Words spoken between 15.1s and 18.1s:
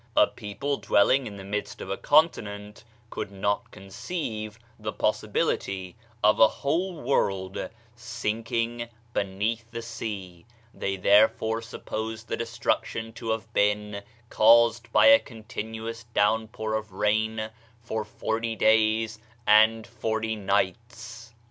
continuous down pour of rain for